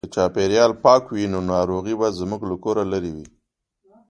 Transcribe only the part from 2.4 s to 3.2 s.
له کوره لیري